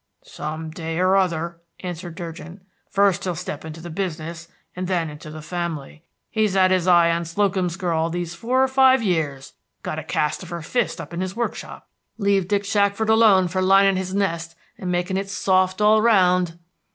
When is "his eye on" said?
6.71-7.23